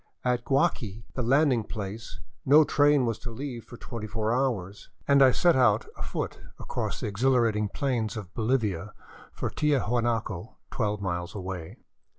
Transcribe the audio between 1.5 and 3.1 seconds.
place, no train